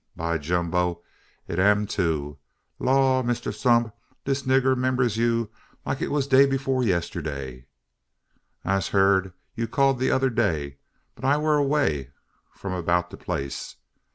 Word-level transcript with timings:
By 0.15 0.37
de 0.39 0.43
jumbo, 0.45 1.03
it 1.47 1.59
am, 1.59 1.85
tho'. 1.85 2.39
Law, 2.79 3.21
Mass 3.21 3.39
'Tump, 3.41 3.93
dis 4.25 4.41
nigga 4.41 4.75
'members 4.75 5.15
you 5.15 5.51
like 5.85 6.01
it 6.01 6.09
wa 6.09 6.21
de 6.21 6.27
day 6.43 6.55
afore 6.55 6.81
yesserday. 6.83 7.65
Ise 8.65 8.87
heern 8.89 9.33
you 9.53 9.67
called 9.67 9.99
de 9.99 10.09
odder 10.09 10.31
day; 10.31 10.79
but 11.13 11.23
I 11.23 11.37
war 11.37 11.55
away 11.57 12.09
from 12.55 12.83
'bout 12.83 13.11
de 13.11 13.17
place. 13.17 13.75